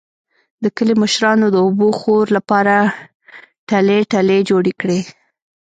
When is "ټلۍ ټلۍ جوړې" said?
3.69-4.73